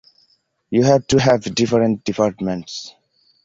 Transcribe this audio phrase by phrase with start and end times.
[0.71, 2.95] You have to have different departments.